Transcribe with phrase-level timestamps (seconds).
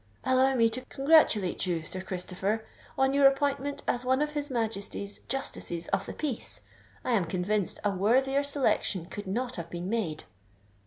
[0.23, 2.65] "Allow me to congratulate you, Sir Christopher,
[2.97, 6.61] on your appointment as one of his Majesty's Justices of the Peace.
[7.05, 10.23] I am convinced a worthier selection could not have been made."